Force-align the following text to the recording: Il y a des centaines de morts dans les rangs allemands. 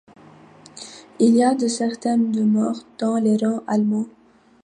Il 1.19 1.35
y 1.35 1.43
a 1.43 1.53
des 1.53 1.69
centaines 1.69 2.31
de 2.31 2.41
morts 2.41 2.87
dans 2.97 3.17
les 3.17 3.37
rangs 3.37 3.61
allemands. 3.67 4.07